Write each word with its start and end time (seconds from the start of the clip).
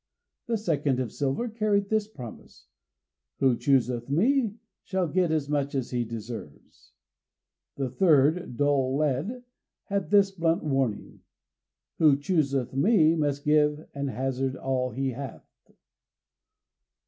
= 0.25 0.45
The 0.47 0.57
second, 0.57 0.99
of 0.99 1.11
silver, 1.11 1.47
carried 1.47 1.89
this 1.89 2.07
promise: 2.07 2.65
="Who 3.37 3.55
chooseth 3.55 4.09
me 4.09 4.55
shall 4.83 5.07
get 5.07 5.29
as 5.31 5.47
much 5.47 5.75
as 5.75 5.91
he 5.91 6.03
deserves."= 6.05 6.93
The 7.75 7.91
third, 7.91 8.57
dull 8.57 8.97
lead, 8.97 9.43
had 9.83 10.09
this 10.09 10.31
blunt 10.31 10.63
warning: 10.63 11.19
="Who 11.99 12.17
chooseth 12.17 12.73
me 12.73 13.13
must 13.15 13.45
give 13.45 13.87
and 13.93 14.09
hazard 14.09 14.55
all 14.55 14.89
he 14.89 15.11
hath." 15.11 15.45